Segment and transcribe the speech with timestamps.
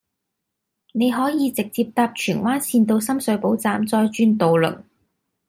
[0.93, 4.81] 你可以直接搭荃灣綫到深水埗站再轉渡輪